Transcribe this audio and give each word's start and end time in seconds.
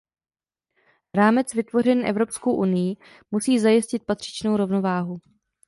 Rámec 1.15 1.53
vytvořený 1.53 2.05
Evropskou 2.05 2.55
unií 2.55 2.97
musí 3.31 3.59
zajistit 3.59 4.05
patřičnou 4.05 4.57
rovnováhu. 4.57 5.17